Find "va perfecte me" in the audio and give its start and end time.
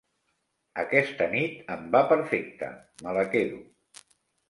1.99-3.19